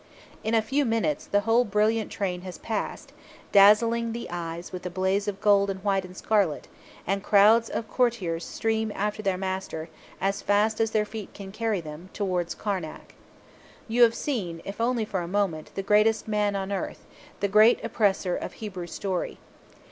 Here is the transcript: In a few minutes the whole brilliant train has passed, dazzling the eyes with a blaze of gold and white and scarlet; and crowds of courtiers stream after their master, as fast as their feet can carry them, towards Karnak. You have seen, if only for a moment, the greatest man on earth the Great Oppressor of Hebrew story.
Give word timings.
In 0.43 0.55
a 0.55 0.63
few 0.63 0.83
minutes 0.83 1.27
the 1.27 1.41
whole 1.41 1.63
brilliant 1.63 2.11
train 2.11 2.41
has 2.41 2.57
passed, 2.57 3.13
dazzling 3.51 4.13
the 4.13 4.27
eyes 4.31 4.71
with 4.71 4.83
a 4.87 4.89
blaze 4.89 5.27
of 5.27 5.39
gold 5.39 5.69
and 5.69 5.79
white 5.83 6.03
and 6.03 6.17
scarlet; 6.17 6.67
and 7.05 7.21
crowds 7.21 7.69
of 7.69 7.87
courtiers 7.87 8.43
stream 8.43 8.91
after 8.95 9.21
their 9.21 9.37
master, 9.37 9.89
as 10.19 10.41
fast 10.41 10.81
as 10.81 10.89
their 10.89 11.05
feet 11.05 11.35
can 11.35 11.51
carry 11.51 11.81
them, 11.81 12.09
towards 12.13 12.55
Karnak. 12.55 13.13
You 13.87 14.01
have 14.01 14.15
seen, 14.15 14.63
if 14.65 14.81
only 14.81 15.05
for 15.05 15.21
a 15.21 15.27
moment, 15.27 15.69
the 15.75 15.83
greatest 15.83 16.27
man 16.27 16.55
on 16.55 16.71
earth 16.71 17.05
the 17.39 17.47
Great 17.47 17.79
Oppressor 17.85 18.35
of 18.35 18.53
Hebrew 18.53 18.87
story. 18.87 19.37